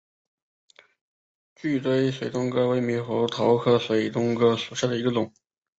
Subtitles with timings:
[1.55, 5.31] 聚锥水东哥为猕猴桃科水东哥属下的一个种。